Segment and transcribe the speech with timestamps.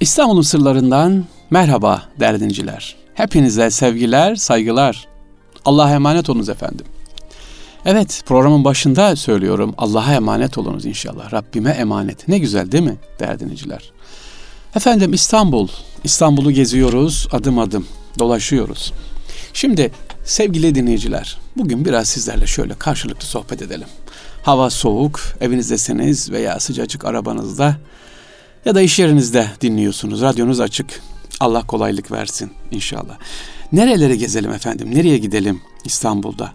[0.00, 2.96] İstanbul'un sırlarından merhaba değerli dinciler.
[3.14, 5.08] Hepinize sevgiler, saygılar.
[5.64, 6.86] Allah'a emanet olunuz efendim.
[7.84, 11.32] Evet programın başında söylüyorum Allah'a emanet olunuz inşallah.
[11.32, 12.28] Rabbime emanet.
[12.28, 13.92] Ne güzel değil mi değerli dinleyiciler?
[14.76, 15.68] Efendim İstanbul.
[16.04, 17.86] İstanbul'u geziyoruz adım adım
[18.18, 18.92] dolaşıyoruz.
[19.52, 19.92] Şimdi
[20.24, 23.88] sevgili dinleyiciler bugün biraz sizlerle şöyle karşılıklı sohbet edelim.
[24.42, 27.76] Hava soğuk, evinizdesiniz veya sıcacık arabanızda
[28.64, 30.22] ya da iş yerinizde dinliyorsunuz.
[30.22, 31.02] Radyonuz açık.
[31.40, 33.18] Allah kolaylık versin inşallah.
[33.72, 34.94] Nerelere gezelim efendim?
[34.94, 36.52] Nereye gidelim İstanbul'da?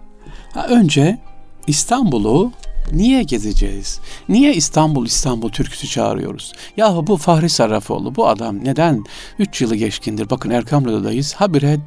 [0.54, 1.20] Ha, önce
[1.68, 2.52] İstanbul'u
[2.92, 4.00] niye gezeceğiz?
[4.30, 6.54] Niye İstanbul İstanbul türküsü çağırıyoruz?
[6.78, 9.04] Yahu bu Fahri Sarrafoğlu bu adam neden
[9.40, 10.30] 3 yılı geçkindir?
[10.30, 11.34] Bakın Erkam Radyo'dayız.
[11.34, 11.80] Habire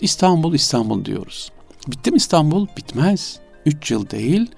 [0.00, 1.50] İstanbul İstanbul diyoruz.
[1.88, 2.66] Bitti mi İstanbul?
[2.76, 3.38] Bitmez.
[3.66, 4.50] 3 yıl değil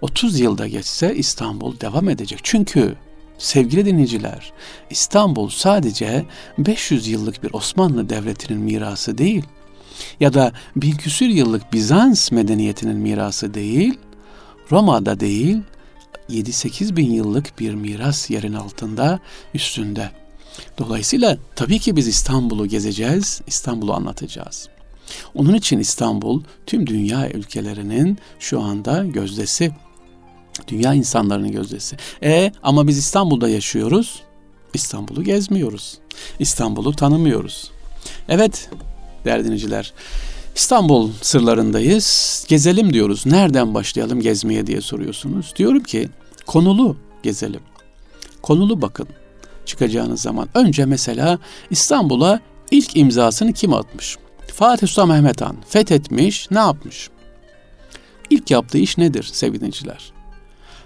[0.00, 2.40] 30 yılda geçse İstanbul devam edecek.
[2.42, 2.96] Çünkü
[3.38, 4.52] Sevgili dinleyiciler,
[4.90, 6.24] İstanbul sadece
[6.58, 9.44] 500 yıllık bir Osmanlı Devleti'nin mirası değil
[10.20, 13.98] ya da bin küsür yıllık Bizans medeniyetinin mirası değil,
[14.70, 15.60] Roma'da değil,
[16.30, 19.20] 7-8 bin yıllık bir miras yerin altında,
[19.54, 20.10] üstünde.
[20.78, 24.68] Dolayısıyla tabii ki biz İstanbul'u gezeceğiz, İstanbul'u anlatacağız.
[25.34, 29.72] Onun için İstanbul tüm dünya ülkelerinin şu anda gözdesi.
[30.68, 31.96] Dünya insanlarının gözdesi.
[32.22, 34.22] E ama biz İstanbul'da yaşıyoruz.
[34.74, 35.98] İstanbul'u gezmiyoruz.
[36.38, 37.70] İstanbul'u tanımıyoruz.
[38.28, 38.70] Evet
[39.24, 39.92] değerli dinleyiciler.
[40.54, 42.44] İstanbul sırlarındayız.
[42.48, 43.26] Gezelim diyoruz.
[43.26, 45.52] Nereden başlayalım gezmeye diye soruyorsunuz.
[45.56, 46.08] Diyorum ki
[46.46, 47.60] konulu gezelim.
[48.42, 49.08] Konulu bakın
[49.66, 50.48] çıkacağınız zaman.
[50.54, 51.38] Önce mesela
[51.70, 54.16] İstanbul'a ilk imzasını kim atmış?
[54.54, 57.10] Fatih Sultan Mehmet Han fethetmiş, ne yapmış?
[58.30, 60.13] İlk yaptığı iş nedir sevgili dinleyiciler?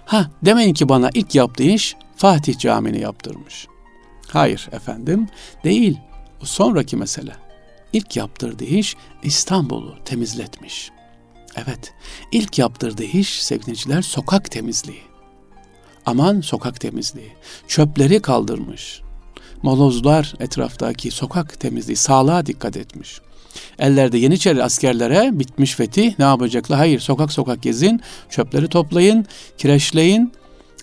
[0.09, 3.67] Ha demeyin ki bana ilk yaptığı iş Fatih Camii'ni yaptırmış.
[4.27, 5.27] Hayır efendim
[5.63, 5.97] değil.
[6.41, 7.35] O sonraki mesele.
[7.93, 10.91] İlk yaptırdığı iş İstanbul'u temizletmiş.
[11.55, 11.93] Evet,
[12.31, 15.01] ilk yaptırdığı iş sevgiliciler sokak temizliği.
[16.05, 17.31] Aman sokak temizliği.
[17.67, 19.01] Çöpleri kaldırmış.
[19.63, 23.21] Molozlar etraftaki sokak temizliği, sağlığa dikkat etmiş.
[23.79, 26.77] Ellerde Yeniçeri askerlere bitmiş fetih ne yapacaklar?
[26.77, 29.25] Hayır sokak sokak gezin, çöpleri toplayın,
[29.57, 30.33] kireçleyin.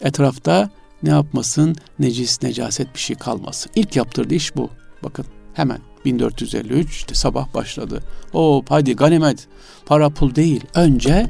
[0.03, 0.71] Etrafta
[1.03, 1.77] ne yapmasın?
[1.99, 3.73] Necis, necaset bir şey kalmasın.
[3.75, 4.71] İlk yaptırdığı iş bu.
[5.03, 8.03] Bakın hemen 1453 işte sabah başladı.
[8.33, 9.49] O hadi ganimet
[9.87, 10.65] para pul değil.
[10.75, 11.27] Önce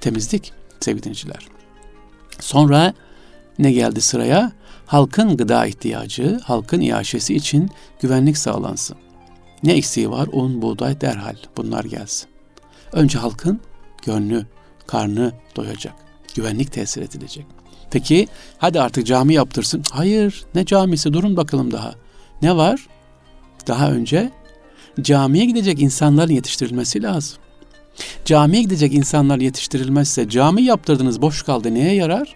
[0.00, 1.48] temizlik sevgili dinleyiciler.
[2.40, 2.94] Sonra
[3.58, 4.52] ne geldi sıraya?
[4.86, 7.70] Halkın gıda ihtiyacı, halkın iaşesi için
[8.00, 8.96] güvenlik sağlansın.
[9.62, 10.28] Ne eksiği var?
[10.32, 12.28] Un, buğday derhal bunlar gelsin.
[12.92, 13.60] Önce halkın
[14.06, 14.46] gönlü,
[14.86, 15.94] karnı doyacak.
[16.34, 17.46] Güvenlik tesir edilecek.
[17.90, 18.28] Peki
[18.58, 19.82] hadi artık cami yaptırsın.
[19.90, 21.94] Hayır ne camisi durun bakalım daha.
[22.42, 22.86] Ne var?
[23.66, 24.30] Daha önce
[25.00, 27.38] camiye gidecek insanların yetiştirilmesi lazım.
[28.24, 32.34] Camiye gidecek insanlar yetiştirilmezse cami yaptırdınız boş kaldı neye yarar?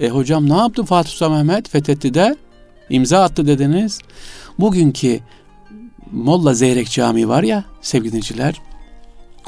[0.00, 2.36] E hocam ne yaptı Fatih Sultan Mehmet fethetti de
[2.90, 4.00] imza attı dediniz.
[4.58, 5.20] Bugünkü
[6.14, 8.60] Molla Zeyrek Camii var ya sevgili dinleyiciler.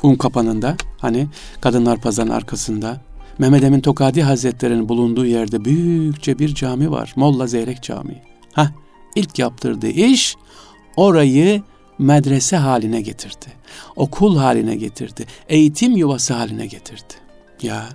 [0.02, 1.28] Un kapanında hani
[1.60, 3.00] Kadınlar Pazarı'nın arkasında.
[3.38, 7.12] Mehmet Emin Tokadi Hazretleri'nin bulunduğu yerde büyükçe bir cami var.
[7.16, 8.22] Molla Zeyrek Camii.
[8.52, 8.70] Ha
[9.14, 10.36] ilk yaptırdığı iş
[10.96, 11.62] orayı
[11.98, 13.46] medrese haline getirdi.
[13.96, 15.26] Okul haline getirdi.
[15.48, 17.14] Eğitim yuvası haline getirdi.
[17.62, 17.88] Ya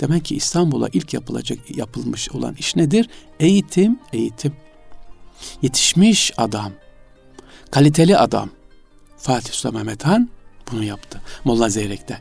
[0.00, 3.08] demek ki İstanbul'a ilk yapılacak yapılmış olan iş nedir?
[3.40, 4.52] Eğitim, eğitim.
[5.62, 6.72] Yetişmiş adam,
[7.72, 8.50] kaliteli adam
[9.16, 10.28] Fatih Sultan Mehmet Han
[10.72, 11.20] bunu yaptı.
[11.44, 12.18] Molla Zeyrek'te.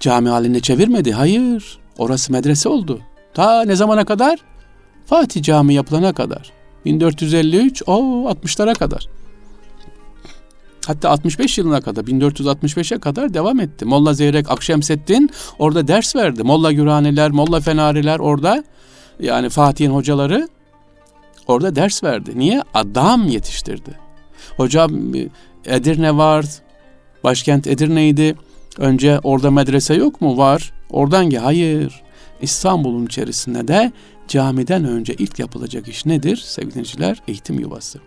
[0.00, 1.12] Cami haline çevirmedi.
[1.12, 1.78] Hayır.
[1.98, 3.00] Orası medrese oldu.
[3.34, 4.38] Ta ne zamana kadar?
[5.06, 6.52] Fatih Cami yapılana kadar.
[6.84, 8.00] 1453 o
[8.30, 9.06] 60'lara kadar.
[10.86, 13.84] Hatta 65 yılına kadar 1465'e kadar devam etti.
[13.84, 16.42] Molla Zeyrek Akşemseddin orada ders verdi.
[16.42, 18.64] Molla Güraniler, Molla Fenariler orada
[19.20, 20.48] yani Fatih'in hocaları
[21.46, 22.38] orada ders verdi.
[22.38, 22.62] Niye?
[22.74, 24.03] Adam yetiştirdi.
[24.56, 25.14] Hocam
[25.64, 26.44] Edirne var.
[27.24, 28.34] Başkent Edirne'ydi.
[28.78, 30.36] Önce orada medrese yok mu?
[30.36, 30.72] Var.
[30.90, 32.02] Oradan ki hayır.
[32.42, 33.92] İstanbul'un içerisinde de
[34.28, 36.84] camiden önce ilk yapılacak iş nedir sevgili
[37.28, 38.00] Eğitim yuvası.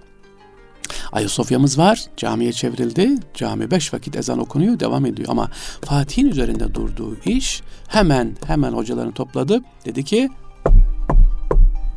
[1.11, 2.05] Ayasofya'mız var.
[2.17, 3.09] Camiye çevrildi.
[3.33, 4.79] Cami beş vakit ezan okunuyor.
[4.79, 5.29] Devam ediyor.
[5.31, 5.49] Ama
[5.81, 9.61] Fatih'in üzerinde durduğu iş hemen hemen hocalarını topladı.
[9.85, 10.29] Dedi ki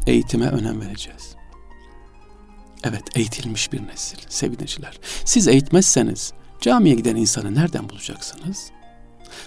[0.07, 1.30] eğitime önem vereceğiz.
[2.85, 4.99] Evet eğitilmiş bir nesil sevgiliciler.
[5.25, 8.71] Siz eğitmezseniz camiye giden insanı nereden bulacaksınız?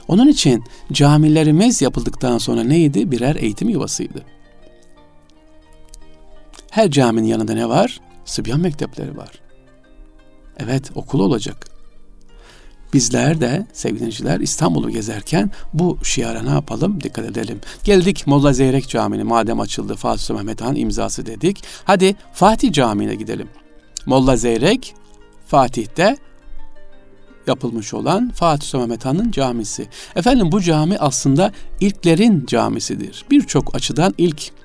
[0.07, 3.11] Onun için camilerimiz yapıldıktan sonra neydi?
[3.11, 4.25] Birer eğitim yuvasıydı.
[6.69, 7.99] Her caminin yanında ne var?
[8.25, 9.41] Sıbyan mektepleri var.
[10.59, 11.72] Evet okul olacak.
[12.93, 17.03] Bizler de sevgili dinleyiciler İstanbul'u gezerken bu şiara ne yapalım?
[17.03, 17.59] Dikkat edelim.
[17.83, 21.63] Geldik Molla Zeyrek Camii'ne madem açıldı Fatih Sultan Mehmet Han imzası dedik.
[21.83, 23.47] Hadi Fatih Camii'ne gidelim.
[24.05, 24.95] Molla Zeyrek
[25.47, 26.17] Fatih'te
[27.47, 29.87] yapılmış olan Fatih Sultan Mehmet Han'ın camisi.
[30.15, 33.25] Efendim bu cami aslında ilklerin camisidir.
[33.31, 34.62] Birçok açıdan ilk.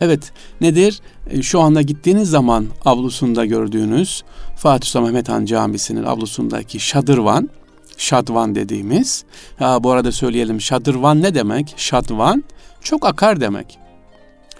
[0.00, 1.00] Evet nedir?
[1.30, 4.22] E, şu anda gittiğiniz zaman avlusunda gördüğünüz
[4.56, 7.50] Fatih Sultan Mehmet Han Camisi'nin avlusundaki şadırvan,
[7.96, 9.24] şadvan dediğimiz.
[9.58, 11.74] Ha, bu arada söyleyelim şadırvan ne demek?
[11.76, 12.44] Şadvan
[12.80, 13.78] çok akar demek.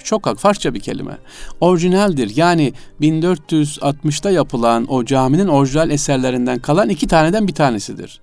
[0.05, 1.19] Çok ak, Farsça bir kelime.
[1.61, 2.37] Orijinaldir.
[2.37, 8.21] Yani 1460'ta yapılan o caminin orijinal eserlerinden kalan iki taneden bir tanesidir.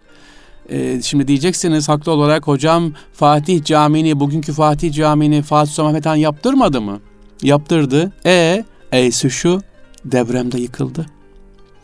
[0.70, 6.16] Ee, şimdi diyeceksiniz haklı olarak hocam Fatih Camii'ni, bugünkü Fatih Camii'ni Fatih Sultan Mehmet Han
[6.16, 7.00] yaptırmadı mı?
[7.44, 8.14] Yaptırdı.
[8.26, 9.62] E, Eysi şu
[10.06, 11.06] devremde yıkıldı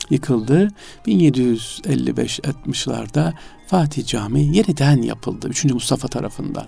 [0.10, 0.68] yıkıldı.
[1.08, 3.34] 1755-60'larda
[3.68, 5.66] Fatih Camii yeniden yapıldı 3.
[5.66, 6.66] Mustafa tarafından.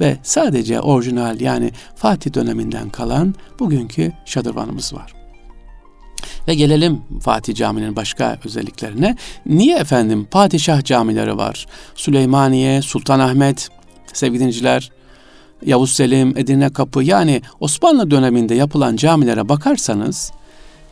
[0.00, 5.21] Ve sadece orijinal yani Fatih döneminden kalan bugünkü şadırvanımız var.
[6.48, 9.16] Ve gelelim Fatih Camii'nin başka özelliklerine.
[9.46, 11.66] Niye efendim padişah camileri var?
[11.94, 13.68] Süleymaniye, Sultanahmet,
[14.12, 14.90] sevgili dinciler,
[15.66, 20.32] Yavuz Selim, Edirne Kapı yani Osmanlı döneminde yapılan camilere bakarsanız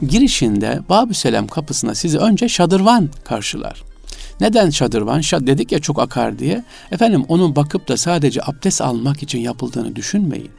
[0.09, 3.83] girişinde Babü Selam kapısına sizi önce şadırvan karşılar.
[4.41, 5.21] Neden şadırvan?
[5.21, 6.65] Şad dedik ya çok akar diye.
[6.93, 10.51] Efendim onun bakıp da sadece abdest almak için yapıldığını düşünmeyin.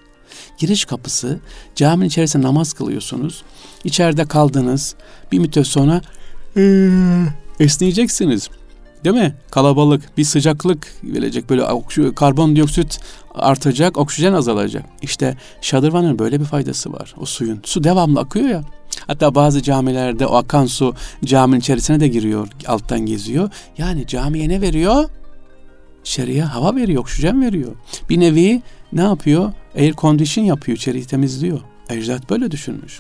[0.58, 1.40] Giriş kapısı
[1.76, 3.44] caminin içerisinde namaz kılıyorsunuz.
[3.84, 4.96] İçeride kaldınız.
[5.32, 6.02] Bir müddet sonra
[7.60, 8.50] esneyeceksiniz.
[9.04, 9.36] Değil mi?
[9.52, 11.66] Kalabalık, bir sıcaklık verecek böyle
[12.16, 13.00] karbondioksit
[13.36, 14.86] artacak, oksijen azalacak.
[15.02, 17.16] İşte şadırvanın böyle bir faydası var.
[17.22, 17.60] O suyun.
[17.64, 18.64] Su devamlı akıyor ya.
[19.08, 20.96] Hatta bazı camilerde o akan su
[21.26, 23.50] caminin içerisine de giriyor, alttan geziyor.
[23.78, 25.10] Yani camiye ne veriyor?
[26.06, 27.72] İçeriye hava veriyor, oksijen veriyor.
[28.10, 28.62] Bir nevi
[28.94, 29.54] ne yapıyor?
[29.76, 31.60] Air condition yapıyor, içeriği temizliyor.
[31.90, 33.00] Ecdat böyle düşünmüş.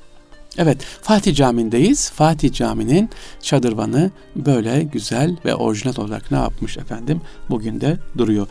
[0.57, 2.11] Evet, Fatih Camii'ndeyiz.
[2.11, 3.09] Fatih Camii'nin
[3.41, 7.21] çadırvanı böyle güzel ve orijinal olarak ne yapmış efendim?
[7.49, 8.47] Bugün de duruyor.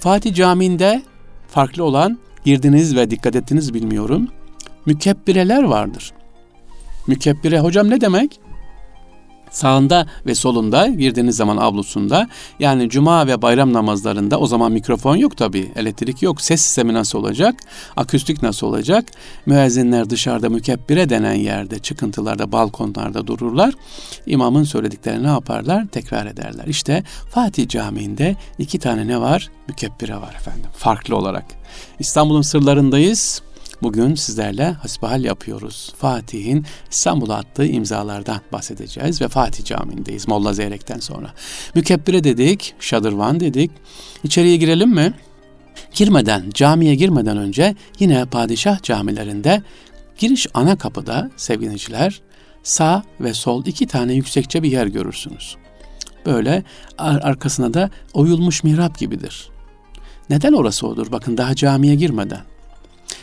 [0.00, 1.02] Fatih Camii'nde
[1.48, 4.28] farklı olan, girdiniz ve dikkat ettiniz bilmiyorum,
[4.86, 6.12] mükebbireler vardır.
[7.06, 8.40] Mükebbire hocam ne demek?
[9.50, 12.28] Sağında ve solunda girdiğiniz zaman avlusunda.
[12.60, 17.18] Yani cuma ve bayram namazlarında o zaman mikrofon yok tabi elektrik yok ses sistemi nasıl
[17.18, 17.54] olacak
[17.96, 19.04] akustik nasıl olacak?
[19.46, 23.74] Müezzinler dışarıda mükebbire denen yerde çıkıntılarda balkonlarda dururlar.
[24.26, 25.86] İmamın söylediklerini ne yaparlar?
[25.86, 26.64] Tekrar ederler.
[26.66, 29.50] İşte Fatih Camii'nde iki tane ne var?
[29.68, 31.44] Mükebbire var efendim farklı olarak.
[31.98, 33.42] İstanbul'un sırlarındayız
[33.82, 35.92] Bugün sizlerle hasbihal yapıyoruz.
[35.96, 41.30] Fatih'in İstanbul'a attığı imzalardan bahsedeceğiz ve Fatih Camii'ndeyiz Molla Zeyrek'ten sonra.
[41.74, 43.70] Mükebbire dedik, şadırvan dedik.
[44.24, 45.14] İçeriye girelim mi?
[45.94, 49.62] Girmeden, camiye girmeden önce yine padişah camilerinde
[50.18, 52.20] giriş ana kapıda sevgiliciler
[52.62, 55.56] sağ ve sol iki tane yüksekçe bir yer görürsünüz.
[56.26, 56.64] Böyle
[56.98, 59.50] arkasına da oyulmuş mihrap gibidir.
[60.30, 61.12] Neden orası odur?
[61.12, 62.40] Bakın daha camiye girmeden.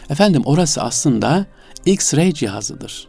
[0.10, 1.46] Efendim orası aslında
[1.86, 3.08] X-ray cihazıdır.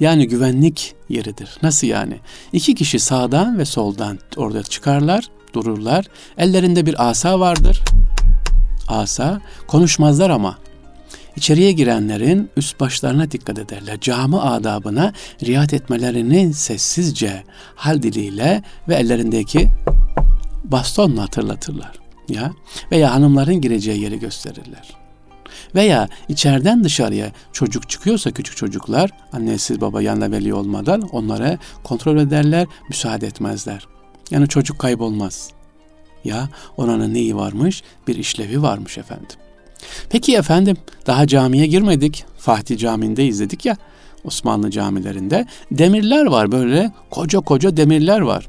[0.00, 1.58] Yani güvenlik yeridir.
[1.62, 2.20] Nasıl yani?
[2.52, 5.24] İki kişi sağdan ve soldan orada çıkarlar,
[5.54, 6.06] dururlar.
[6.38, 7.82] Ellerinde bir asa vardır.
[8.88, 10.58] Asa konuşmazlar ama
[11.36, 14.00] İçeriye girenlerin üst başlarına dikkat ederler.
[14.00, 15.12] Cami adabına
[15.44, 19.68] riayet etmelerini sessizce hal diliyle ve ellerindeki
[20.64, 21.92] bastonla hatırlatırlar.
[22.28, 22.52] Ya
[22.92, 25.05] veya hanımların gireceği yeri gösterirler.
[25.76, 32.66] Veya içeriden dışarıya çocuk çıkıyorsa küçük çocuklar annesiz baba yanına veli olmadan onlara kontrol ederler,
[32.88, 33.86] müsaade etmezler.
[34.30, 35.50] Yani çocuk kaybolmaz.
[36.24, 37.82] Ya oranın neyi varmış?
[38.06, 39.36] Bir işlevi varmış efendim.
[40.10, 42.24] Peki efendim daha camiye girmedik.
[42.38, 43.76] Fatih Camii'nde izledik ya
[44.24, 45.46] Osmanlı camilerinde.
[45.70, 48.46] Demirler var böyle koca koca demirler var.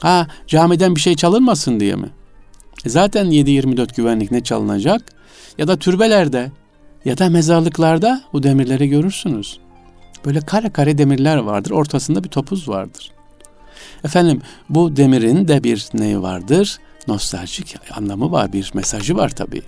[0.00, 2.10] Ha camiden bir şey çalınmasın diye mi?
[2.84, 5.19] E zaten 7-24 güvenlik ne çalınacak?
[5.60, 6.50] Ya da türbelerde
[7.04, 9.58] ya da mezarlıklarda bu demirleri görürsünüz.
[10.24, 11.70] Böyle kare kare demirler vardır.
[11.70, 13.12] Ortasında bir topuz vardır.
[14.04, 16.78] Efendim bu demirin de bir neyi vardır?
[17.08, 19.62] Nostaljik anlamı var, bir mesajı var tabii.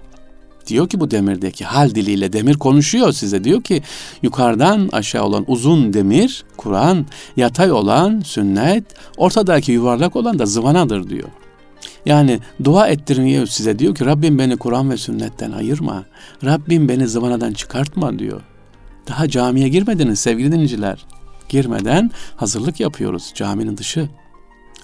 [0.66, 3.44] Diyor ki bu demirdeki hal diliyle demir konuşuyor size.
[3.44, 3.82] Diyor ki
[4.22, 7.06] yukarıdan aşağı olan uzun demir Kur'an,
[7.36, 8.84] yatay olan sünnet,
[9.16, 11.28] ortadaki yuvarlak olan da zıvanadır diyor.
[12.06, 16.04] Yani dua ettirmiyor size diyor ki Rabbim beni Kur'an ve sünnetten ayırma.
[16.44, 18.40] Rabbim beni zıvanadan çıkartma diyor.
[19.08, 21.06] Daha camiye girmediniz sevgili dinleyiciler.
[21.48, 24.08] Girmeden hazırlık yapıyoruz caminin dışı.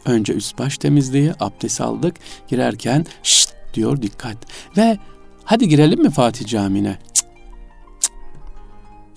[0.04, 2.14] Önce üst baş temizliği, abdest aldık.
[2.48, 4.36] Girerken şşt diyor dikkat.
[4.76, 4.98] Ve
[5.44, 6.98] hadi girelim mi Fatih Camii'ne?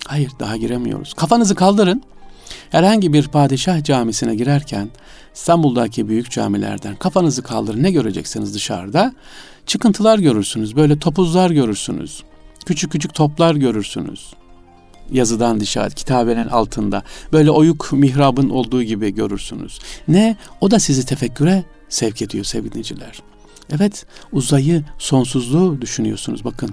[0.06, 1.14] Hayır daha giremiyoruz.
[1.14, 2.02] Kafanızı kaldırın.
[2.70, 4.90] Herhangi bir padişah camisine girerken
[5.34, 9.14] İstanbul'daki büyük camilerden kafanızı kaldırın ne göreceksiniz dışarıda?
[9.66, 12.22] Çıkıntılar görürsünüz, böyle topuzlar görürsünüz.
[12.66, 14.34] Küçük küçük toplar görürsünüz.
[15.10, 17.02] Yazıdan dışarı, kitabenin altında.
[17.32, 19.78] Böyle oyuk mihrabın olduğu gibi görürsünüz.
[20.08, 20.36] Ne?
[20.60, 23.22] O da sizi tefekküre sevk ediyor sevgiliciler.
[23.70, 26.70] Evet, uzayı, sonsuzluğu düşünüyorsunuz bakın.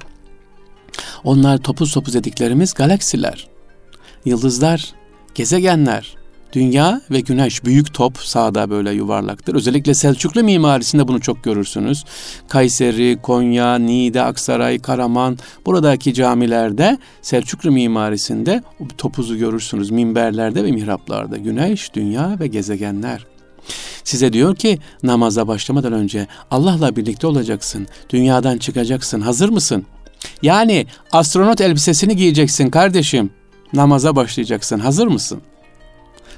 [1.24, 3.48] Onlar topuz topuz dediklerimiz galaksiler,
[4.26, 4.94] yıldızlar,
[5.36, 6.20] gezegenler,
[6.54, 9.56] Dünya ve güneş büyük top sağda böyle yuvarlaktır.
[9.56, 12.06] Özellikle Selçuklu mimarisinde bunu çok görürsünüz.
[12.48, 18.64] Kayseri, Konya, Niğde, Aksaray, Karaman buradaki camilerde Selçuklu mimarisinde
[18.98, 19.92] topuzu görürsünüz.
[19.92, 23.26] Minberlerde ve mihraplarda güneş, dünya ve gezegenler.
[24.04, 27.88] Size diyor ki namaza başlamadan önce Allah'la birlikte olacaksın.
[28.10, 29.22] Dünyadan çıkacaksın.
[29.22, 29.86] Hazır mısın?
[30.42, 33.39] Yani astronot elbisesini giyeceksin kardeşim.
[33.74, 34.80] Namaza başlayacaksın.
[34.80, 35.42] Hazır mısın?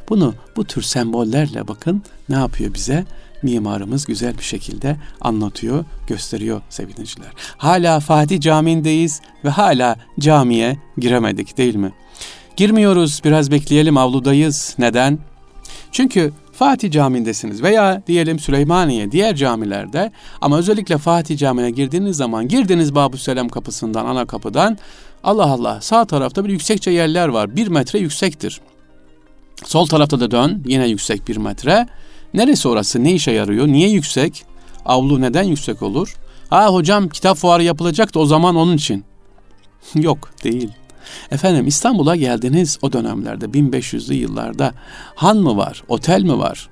[0.09, 3.05] Bunu bu tür sembollerle bakın ne yapıyor bize?
[3.43, 7.31] Mimarımız güzel bir şekilde anlatıyor, gösteriyor sevgiliciler.
[7.57, 11.91] Hala Fatih Camii'ndeyiz ve hala camiye giremedik değil mi?
[12.57, 14.75] Girmiyoruz, biraz bekleyelim avludayız.
[14.77, 15.19] Neden?
[15.91, 22.95] Çünkü Fatih Camii'ndesiniz veya diyelim Süleymaniye diğer camilerde ama özellikle Fatih Camii'ne girdiğiniz zaman girdiniz
[22.95, 24.77] Babu Selam kapısından ana kapıdan
[25.23, 27.55] Allah Allah sağ tarafta bir yüksekçe yerler var.
[27.55, 28.61] Bir metre yüksektir.
[29.65, 30.63] Sol tarafta da dön.
[30.65, 31.87] Yine yüksek bir metre.
[32.33, 33.03] Neresi orası?
[33.03, 33.67] Ne işe yarıyor?
[33.67, 34.45] Niye yüksek?
[34.85, 36.15] Avlu neden yüksek olur?
[36.49, 39.05] Ha hocam kitap fuarı yapılacak da o zaman onun için.
[39.95, 40.69] Yok değil.
[41.31, 44.73] Efendim İstanbul'a geldiniz o dönemlerde 1500'lü yıllarda
[45.15, 46.69] han mı var, otel mi var?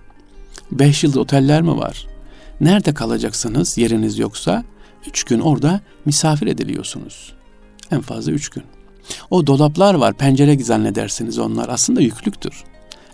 [0.72, 2.08] Beş yıldız oteller mi var?
[2.62, 4.64] Nerede kalacaksınız yeriniz yoksa?
[5.08, 7.34] Üç gün orada misafir ediliyorsunuz.
[7.92, 8.64] En fazla üç gün.
[9.30, 11.70] O dolaplar var, pencere zannedersiniz onlar.
[11.70, 12.64] Aslında yüklüktür.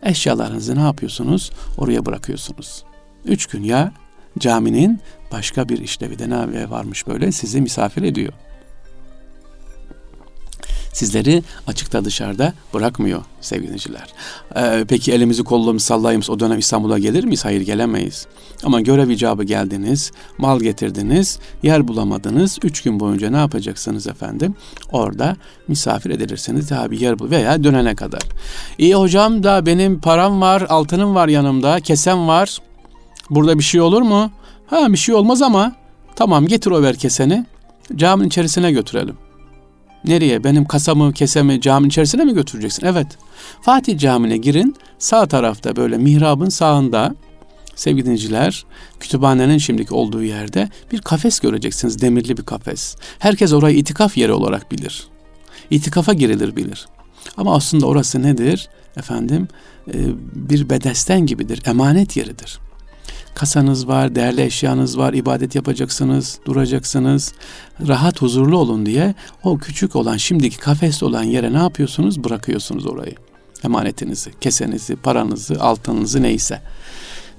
[0.03, 1.51] Eşyalarınızı ne yapıyorsunuz?
[1.77, 2.83] Oraya bırakıyorsunuz.
[3.25, 3.91] Üç gün ya
[4.39, 4.99] caminin
[5.31, 8.33] başka bir işlevi de ne varmış böyle sizi misafir ediyor
[10.95, 14.13] sizleri açıkta dışarıda bırakmıyor sevgiliciler.
[14.55, 17.45] Ee, peki elimizi kolumuzu sallayımız o dönem İstanbul'a gelir miyiz?
[17.45, 18.27] Hayır gelemeyiz.
[18.63, 22.57] Ama görev icabı geldiniz, mal getirdiniz, yer bulamadınız.
[22.63, 24.55] Üç gün boyunca ne yapacaksınız efendim?
[24.91, 25.35] Orada
[25.67, 28.21] misafir edilirsiniz tabi yer bul veya dönene kadar.
[28.77, 32.57] İyi hocam da benim param var, altınım var yanımda, kesem var.
[33.29, 34.31] Burada bir şey olur mu?
[34.67, 35.75] Ha bir şey olmaz ama
[36.15, 37.45] tamam getir o ver keseni.
[37.95, 39.24] Caminin içerisine götürelim.
[40.07, 40.43] Nereye?
[40.43, 42.85] Benim kasamı, kesemi caminin içerisine mi götüreceksin?
[42.85, 43.07] Evet.
[43.61, 44.75] Fatih Camii'ne girin.
[44.99, 47.15] Sağ tarafta böyle mihrabın sağında
[47.75, 48.65] sevgili dinleyiciler
[48.99, 52.01] kütüphanenin şimdiki olduğu yerde bir kafes göreceksiniz.
[52.01, 52.95] Demirli bir kafes.
[53.19, 55.07] Herkes orayı itikaf yeri olarak bilir.
[55.69, 56.87] İtikafa girilir bilir.
[57.37, 58.69] Ama aslında orası nedir?
[58.97, 59.47] Efendim
[59.93, 59.97] e,
[60.35, 61.61] bir bedesten gibidir.
[61.65, 62.59] Emanet yeridir
[63.35, 67.33] kasanız var, değerli eşyanız var, ibadet yapacaksınız, duracaksınız.
[67.87, 69.13] Rahat, huzurlu olun diye
[69.43, 72.23] o küçük olan, şimdiki kafeste olan yere ne yapıyorsunuz?
[72.23, 73.15] Bırakıyorsunuz orayı.
[73.63, 76.61] Emanetinizi, kesenizi, paranızı, altınınızı neyse.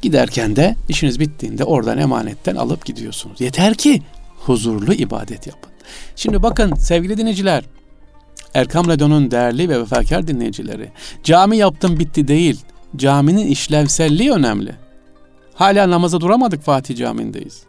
[0.02, 3.40] Giderken de işiniz bittiğinde oradan emanetten alıp gidiyorsunuz.
[3.40, 4.02] Yeter ki
[4.36, 5.72] huzurlu ibadet yapın.
[6.16, 7.64] Şimdi bakın sevgili dinleyiciler,
[8.54, 10.90] Erkam Radyo'nun değerli ve vefakar dinleyicileri,
[11.24, 12.60] cami yaptım bitti değil,
[12.96, 14.85] caminin işlevselliği önemli.
[15.56, 17.62] Hala namaza duramadık Fatih Camii'ndeyiz.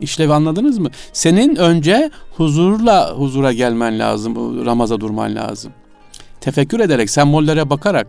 [0.00, 0.90] İşlevi anladınız mı?
[1.12, 5.72] Senin önce huzurla huzura gelmen lazım, namaza durman lazım.
[6.40, 8.06] Tefekkür ederek, sembollere bakarak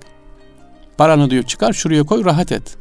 [0.98, 2.78] paranı diyor çıkar şuraya koy rahat et.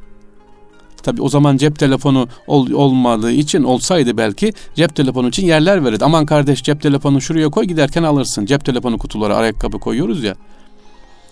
[1.03, 6.05] Tabi o zaman cep telefonu ol, olmadığı için olsaydı belki cep telefonu için yerler verirdi.
[6.05, 8.47] Aman kardeş cep telefonu şuraya koy giderken alırsın.
[8.47, 10.35] Cep telefonu kutuları ayakkabı koyuyoruz ya.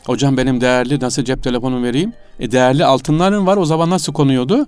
[0.06, 2.12] Hocam benim değerli nasıl cep telefonu vereyim?
[2.40, 4.66] E değerli altınların var o zaman nasıl konuyordu?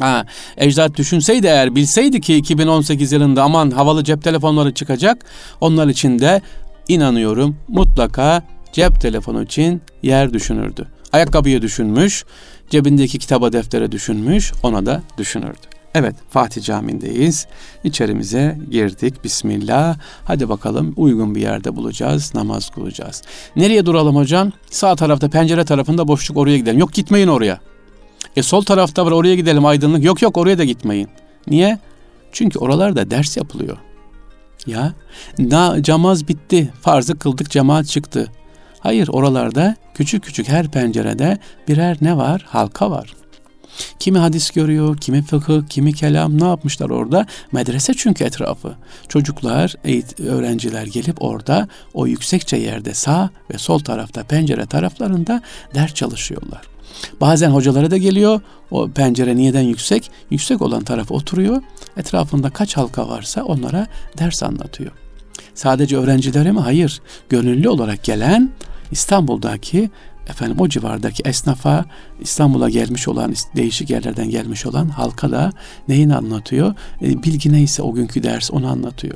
[0.00, 5.24] Ha, ecdat düşünseydi eğer bilseydi ki 2018 yılında aman havalı cep telefonları çıkacak.
[5.60, 6.42] Onlar için de
[6.88, 10.88] inanıyorum mutlaka cep telefonu için yer düşünürdü.
[11.12, 12.24] Ayakkabıyı düşünmüş,
[12.70, 15.71] cebindeki kitaba deftere düşünmüş, ona da düşünürdü.
[15.94, 17.46] Evet Fatih Camii'ndeyiz.
[17.84, 19.24] İçerimize girdik.
[19.24, 19.98] Bismillah.
[20.24, 22.34] Hadi bakalım uygun bir yerde bulacağız.
[22.34, 23.22] Namaz kılacağız.
[23.56, 24.52] Nereye duralım hocam?
[24.70, 26.78] Sağ tarafta pencere tarafında boşluk oraya gidelim.
[26.78, 27.60] Yok gitmeyin oraya.
[28.36, 30.04] E sol tarafta var oraya gidelim aydınlık.
[30.04, 31.08] Yok yok oraya da gitmeyin.
[31.46, 31.78] Niye?
[32.32, 33.76] Çünkü oralarda ders yapılıyor.
[34.66, 34.92] Ya
[35.38, 38.32] na, camaz bitti, farzı kıldık cemaat çıktı.
[38.80, 42.44] Hayır oralarda küçük küçük her pencerede birer ne var?
[42.48, 43.14] Halka var.
[43.98, 47.26] Kimi hadis görüyor, kimi fıkıh, kimi kelam ne yapmışlar orada?
[47.52, 48.74] Medrese çünkü etrafı.
[49.08, 49.74] Çocuklar,
[50.28, 55.42] öğrenciler gelip orada o yüksekçe yerde sağ ve sol tarafta pencere taraflarında
[55.74, 56.62] ders çalışıyorlar.
[57.20, 58.40] Bazen hocaları da geliyor.
[58.70, 60.10] O pencere niyeden yüksek?
[60.30, 61.62] Yüksek olan tarafa oturuyor.
[61.96, 63.86] Etrafında kaç halka varsa onlara
[64.18, 64.92] ders anlatıyor.
[65.54, 66.60] Sadece öğrencilere mi?
[66.60, 67.00] Hayır.
[67.28, 68.50] Gönüllü olarak gelen
[68.90, 69.90] İstanbul'daki
[70.28, 71.84] efendim o civardaki esnafa
[72.20, 75.52] İstanbul'a gelmiş olan değişik yerlerden gelmiş olan halka da
[75.88, 76.74] neyini anlatıyor?
[77.02, 79.14] E, bilgi neyse o günkü ders onu anlatıyor.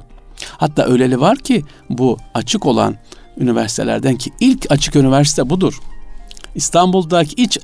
[0.50, 2.96] Hatta öyleli var ki bu açık olan
[3.38, 5.80] üniversitelerden ki ilk açık üniversite budur.
[6.54, 7.58] İstanbul'daki iç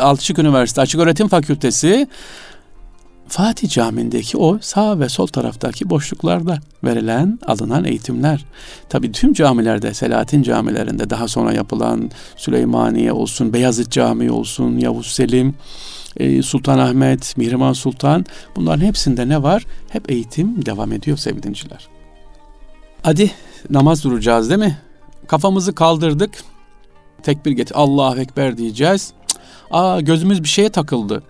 [0.00, 2.08] Alçık Üniversite Açık Öğretim Fakültesi
[3.30, 8.44] Fatih Camii'ndeki o sağ ve sol taraftaki boşluklarda verilen, alınan eğitimler.
[8.88, 15.54] Tabi tüm camilerde, Selahattin camilerinde daha sonra yapılan Süleymaniye olsun, Beyazıt Camii olsun, Yavuz Selim,
[16.16, 18.24] e, Sultanahmet, Mihrimah Sultan
[18.56, 19.66] bunların hepsinde ne var?
[19.88, 21.88] Hep eğitim devam ediyor sevgilinciler.
[23.02, 23.30] Hadi
[23.70, 24.78] namaz duracağız değil mi?
[25.26, 26.30] Kafamızı kaldırdık.
[27.22, 27.74] Tekbir getir.
[27.76, 29.12] Allahu Ekber diyeceğiz.
[29.70, 31.22] Aa gözümüz bir şeye takıldı.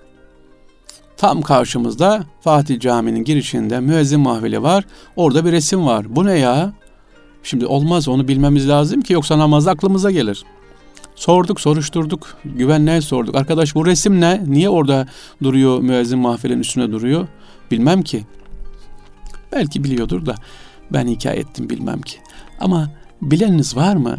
[1.20, 4.84] Tam karşımızda Fatih Camii'nin girişinde müezzin mahvili var.
[5.16, 6.16] Orada bir resim var.
[6.16, 6.72] Bu ne ya?
[7.42, 10.44] Şimdi olmaz onu bilmemiz lazım ki yoksa namaz aklımıza gelir.
[11.14, 12.36] Sorduk, soruşturduk.
[12.44, 13.34] Güvenliğe sorduk.
[13.34, 14.42] Arkadaş bu resim ne?
[14.46, 15.06] Niye orada
[15.42, 17.28] duruyor müezzin mahfilin üstüne duruyor?
[17.70, 18.26] Bilmem ki.
[19.52, 20.34] Belki biliyordur da
[20.92, 22.18] ben hikaye ettim bilmem ki.
[22.60, 22.90] Ama
[23.22, 24.18] bileniniz var mı?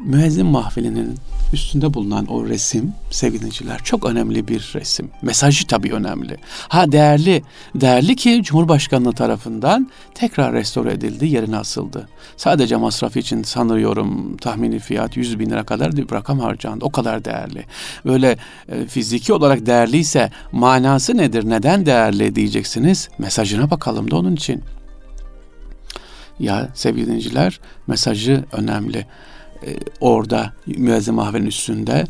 [0.00, 1.14] Müezzin mahfilinin
[1.52, 5.10] üstünde bulunan o resim sevgiliciler çok önemli bir resim.
[5.22, 6.36] Mesajı tabii önemli.
[6.68, 7.42] Ha değerli,
[7.74, 12.08] değerli ki Cumhurbaşkanlığı tarafından tekrar restore edildi, yerine asıldı.
[12.36, 16.84] Sadece masraf için sanıyorum tahmini fiyat 100 bin lira kadar bir rakam harcandı.
[16.84, 17.64] O kadar değerli.
[18.04, 18.38] Böyle
[18.68, 23.08] e, fiziki olarak değerliyse manası nedir, neden değerli diyeceksiniz.
[23.18, 24.62] Mesajına bakalım da onun için.
[26.38, 29.06] Ya sevgili dinleyiciler mesajı önemli
[29.64, 32.06] e, orada müezzin mahvenin üstünde e,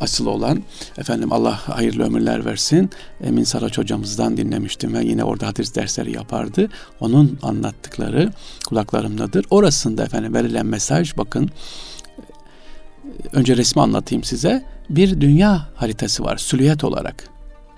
[0.00, 0.62] asıl olan
[0.98, 2.90] efendim Allah hayırlı ömürler versin.
[3.24, 6.68] Emin Saraç hocamızdan dinlemiştim ve yine orada hadis dersleri yapardı.
[7.00, 8.32] Onun anlattıkları
[8.66, 9.46] kulaklarımdadır.
[9.50, 11.50] Orasında efendim verilen mesaj bakın
[13.32, 14.64] önce resmi anlatayım size.
[14.90, 17.34] Bir dünya haritası var süliyet olarak.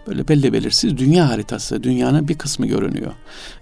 [0.06, 3.12] Böyle belli belirsiz dünya haritası, dünyanın bir kısmı görünüyor.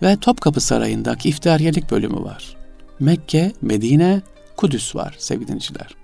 [0.02, 2.56] Ve Topkapı Sarayı'ndaki iftihariyelik bölümü var.
[3.00, 4.22] Mekke, Medine,
[4.56, 5.94] Kudüs var sevgili dinleyiciler.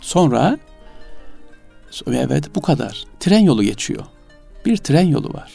[0.00, 0.58] Sonra
[2.06, 3.04] evet bu kadar.
[3.20, 4.04] Tren yolu geçiyor.
[4.66, 5.52] Bir tren yolu var.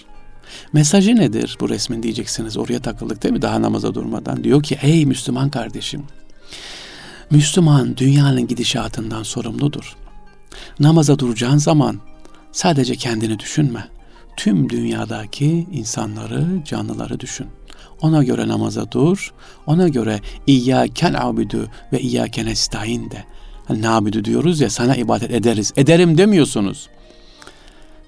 [0.73, 2.57] Mesajı nedir bu resmin diyeceksiniz.
[2.57, 4.43] Oraya takıldık değil mi daha namaza durmadan.
[4.43, 6.03] Diyor ki ey Müslüman kardeşim.
[7.31, 9.95] Müslüman dünyanın gidişatından sorumludur.
[10.79, 11.99] Namaza duracağın zaman
[12.51, 13.87] sadece kendini düşünme.
[14.37, 17.47] Tüm dünyadaki insanları, canlıları düşün.
[18.01, 19.33] Ona göre namaza dur.
[19.67, 23.23] Ona göre İyyâken abidu ve İyyâken estaîn de.
[23.65, 25.73] Hani nabidu diyoruz ya sana ibadet ederiz.
[25.75, 26.89] Ederim demiyorsunuz.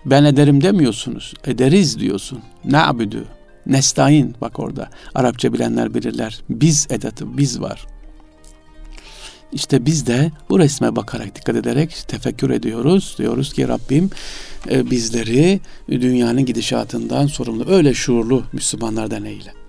[0.06, 1.34] Ben ederim demiyorsunuz.
[1.46, 2.40] Ederiz diyorsun.
[2.66, 3.26] Nabidu.
[3.66, 4.90] Nestaîn bak orada.
[5.16, 6.42] Arapça bilenler bilirler.
[6.50, 7.86] Biz edatı, biz var.
[9.54, 13.16] İşte biz de bu resme bakarak dikkat ederek tefekkür ediyoruz.
[13.18, 14.10] Diyoruz ki Rabbim
[14.70, 19.63] e, bizleri dünyanın gidişatından sorumlu öyle şuurlu Müslümanlardan eyle.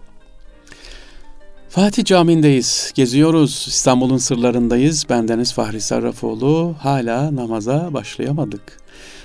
[1.75, 2.93] Fatih Camii'ndeyiz.
[2.95, 3.65] Geziyoruz.
[3.69, 5.07] İstanbul'un sırlarındayız.
[5.09, 6.75] Bendeniz Fahri Sarrafoğlu.
[6.79, 8.63] Hala namaza başlayamadık.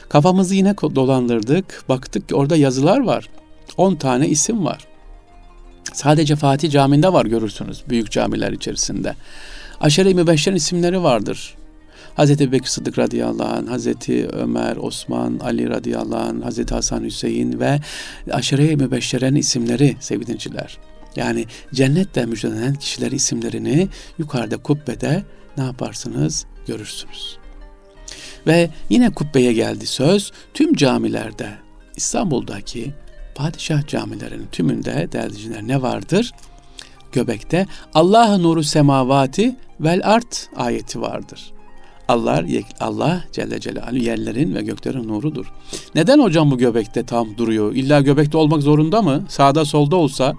[0.09, 1.83] Kafamızı yine dolandırdık.
[1.89, 3.29] Baktık ki orada yazılar var.
[3.77, 4.87] 10 tane isim var.
[5.93, 7.83] Sadece Fatih Camii'nde var görürsünüz.
[7.89, 9.15] Büyük camiler içerisinde.
[9.81, 11.55] Aşere-i Mübeşşer'in isimleri vardır.
[12.15, 17.79] Hazreti Bekir Sıddık radıyallahu anh, Hazreti Ömer, Osman, Ali radıyallahu anh, Hazreti Hasan Hüseyin ve
[18.31, 20.77] aşere-i mübeşşerenin isimleri sevgiliciler.
[21.15, 25.23] Yani cennette müjdelenen kişiler isimlerini yukarıda kubbede
[25.57, 27.37] ne yaparsınız görürsünüz.
[28.47, 31.49] Ve yine kubbeye geldi söz tüm camilerde
[31.95, 32.93] İstanbul'daki
[33.35, 36.31] padişah camilerinin tümünde değerli ne vardır?
[37.11, 41.53] Göbekte Allah nuru semavati vel art ayeti vardır.
[42.07, 42.43] Allah,
[42.79, 45.53] Allah Celle Celaluhu yerlerin ve göklerin nurudur.
[45.95, 47.75] Neden hocam bu göbekte tam duruyor?
[47.75, 49.25] İlla göbekte olmak zorunda mı?
[49.29, 50.35] Sağda solda olsa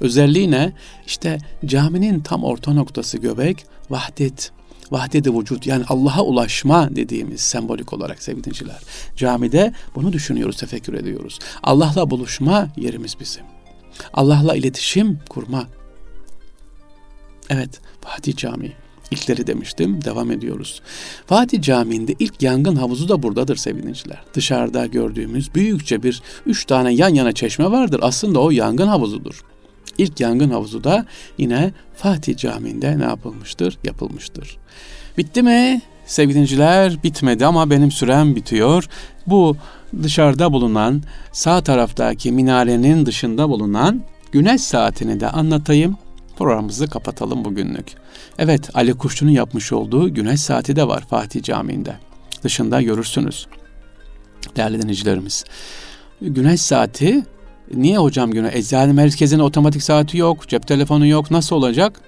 [0.00, 0.72] Özelliği ne?
[1.06, 4.52] İşte caminin tam orta noktası göbek, vahdet,
[4.90, 8.78] vahdet-i vücut yani Allah'a ulaşma dediğimiz sembolik olarak sevgiliciler.
[9.16, 11.38] Camide bunu düşünüyoruz, tefekkür ediyoruz.
[11.62, 13.42] Allah'la buluşma yerimiz bizim.
[14.12, 15.66] Allah'la iletişim kurma.
[17.50, 18.72] Evet, Fatih Camii.
[19.10, 20.82] İlkleri demiştim, devam ediyoruz.
[21.26, 24.22] Fatih Camii'nde ilk yangın havuzu da buradadır sevgiliciler.
[24.34, 28.00] Dışarıda gördüğümüz büyükçe bir üç tane yan yana çeşme vardır.
[28.02, 29.44] Aslında o yangın havuzudur.
[29.98, 31.06] İlk yangın havuzu da
[31.38, 33.78] yine Fatih Camii'nde ne yapılmıştır?
[33.84, 34.56] Yapılmıştır.
[35.18, 35.80] Bitti mi?
[36.06, 38.88] Sevgiliciler bitmedi ama benim sürem bitiyor.
[39.26, 39.56] Bu
[40.02, 45.96] dışarıda bulunan sağ taraftaki minarenin dışında bulunan güneş saatini de anlatayım.
[46.38, 47.94] Programımızı kapatalım bugünlük.
[48.38, 51.94] Evet Ali Kuşçu'nun yapmış olduğu güneş saati de var Fatih Camii'nde.
[52.42, 53.46] Dışında görürsünüz.
[54.56, 55.44] Değerli dinleyicilerimiz.
[56.20, 57.24] Güneş saati
[57.74, 58.54] niye hocam güneş?
[58.54, 61.30] Eczane merkezinin otomatik saati yok, cep telefonu yok.
[61.30, 62.00] Nasıl olacak?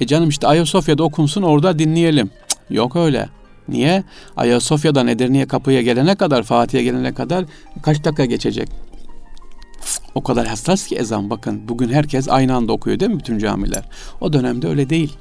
[0.00, 2.30] E canım işte Ayasofya'da okunsun orada dinleyelim.
[2.48, 3.28] Cık, yok öyle.
[3.68, 4.04] Niye?
[4.36, 7.44] Ayasofya'dan Edirne'ye kapıya gelene kadar, Fatih'e gelene kadar
[7.82, 8.68] kaç dakika geçecek?
[10.14, 11.68] O kadar hassas ki ezan bakın.
[11.68, 13.84] Bugün herkes aynı anda okuyor değil mi bütün camiler?
[14.20, 15.16] O dönemde öyle değil.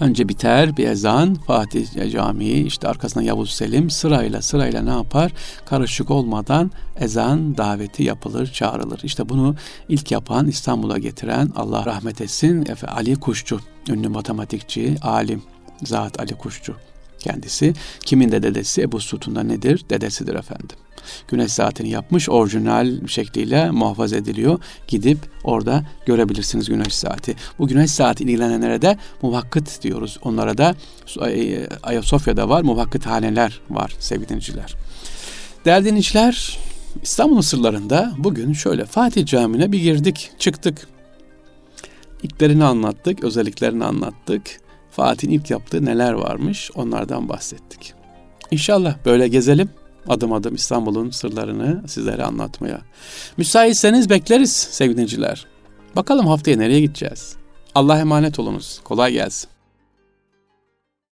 [0.00, 5.32] Önce biter bir ezan, Fatih Camii, işte arkasından Yavuz Selim sırayla sırayla ne yapar?
[5.66, 9.00] Karışık olmadan ezan daveti yapılır, çağrılır.
[9.02, 9.56] İşte bunu
[9.88, 15.42] ilk yapan, İstanbul'a getiren Allah rahmet etsin Ali Kuşçu, ünlü matematikçi, alim,
[15.82, 16.76] zat Ali Kuşçu
[17.24, 17.74] kendisi.
[18.04, 19.84] Kimin de dedesi Ebu Sutun'da nedir?
[19.90, 20.76] Dedesidir efendim.
[21.28, 24.58] Güneş saatini yapmış orijinal şekliyle muhafaza ediliyor.
[24.88, 27.36] Gidip orada görebilirsiniz güneş saati.
[27.58, 30.18] Bu güneş saati ilgilenenlere de muvakkıt diyoruz.
[30.22, 30.74] Onlara da
[31.26, 34.74] e, Ayasofya'da var muvakkıt haneler var sevgili dinleyiciler.
[35.64, 36.58] Değerli dinleyiciler
[37.02, 40.88] İstanbul'un sırlarında bugün şöyle Fatih Camii'ne bir girdik çıktık.
[42.22, 44.63] İlklerini anlattık, özelliklerini anlattık.
[44.96, 47.94] Fatih'in ilk yaptığı neler varmış onlardan bahsettik.
[48.50, 49.70] İnşallah böyle gezelim.
[50.08, 52.80] Adım adım İstanbul'un sırlarını sizlere anlatmaya.
[53.36, 55.46] Müsaitseniz bekleriz sevgili dinleyiciler.
[55.96, 57.36] Bakalım haftaya nereye gideceğiz?
[57.74, 58.80] Allah emanet olunuz.
[58.84, 59.53] Kolay gelsin.